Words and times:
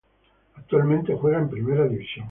Actualmente 0.55 1.15
juega 1.15 1.37
en 1.37 1.49
Primera 1.51 1.87
División. 1.87 2.19